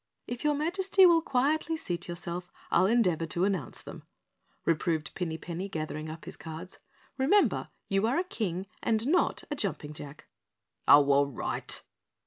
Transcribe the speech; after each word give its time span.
"If 0.25 0.43
your 0.43 0.55
Majesty 0.55 1.05
will 1.05 1.21
quietly 1.21 1.77
seat 1.77 2.07
yourself, 2.07 2.51
I'll 2.71 2.87
endeavor 2.87 3.27
to 3.27 3.45
announce 3.45 3.83
them," 3.83 4.01
reproved 4.65 5.13
Pinny 5.13 5.37
Penny, 5.37 5.69
gathering 5.69 6.09
up 6.09 6.25
his 6.25 6.35
cards. 6.37 6.79
"Remember 7.19 7.69
you 7.87 8.07
are 8.07 8.17
a 8.17 8.23
King 8.23 8.65
and 8.81 9.07
not 9.07 9.43
a 9.51 9.55
jumping 9.55 9.93
jack." 9.93 10.25
"Oh 10.87 11.11
all 11.11 11.27
right." 11.27 11.83